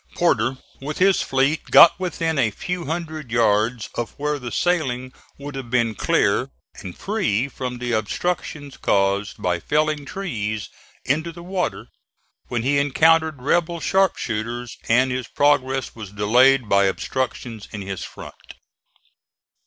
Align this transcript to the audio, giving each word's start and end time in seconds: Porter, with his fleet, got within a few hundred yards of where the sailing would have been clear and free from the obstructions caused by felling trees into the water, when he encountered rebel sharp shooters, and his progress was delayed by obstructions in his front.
Porter, 0.15 0.57
with 0.79 0.97
his 0.97 1.21
fleet, 1.21 1.65
got 1.65 1.99
within 1.99 2.39
a 2.39 2.49
few 2.49 2.85
hundred 2.85 3.31
yards 3.31 3.87
of 3.93 4.15
where 4.17 4.39
the 4.39 4.51
sailing 4.51 5.13
would 5.37 5.53
have 5.53 5.69
been 5.69 5.93
clear 5.93 6.49
and 6.77 6.97
free 6.97 7.47
from 7.47 7.77
the 7.77 7.91
obstructions 7.91 8.77
caused 8.77 9.39
by 9.39 9.59
felling 9.59 10.03
trees 10.05 10.69
into 11.05 11.31
the 11.31 11.43
water, 11.43 11.85
when 12.47 12.63
he 12.63 12.79
encountered 12.79 13.43
rebel 13.43 13.79
sharp 13.79 14.17
shooters, 14.17 14.75
and 14.89 15.11
his 15.11 15.27
progress 15.27 15.93
was 15.93 16.09
delayed 16.11 16.67
by 16.67 16.85
obstructions 16.85 17.67
in 17.71 17.83
his 17.83 18.03
front. 18.03 18.55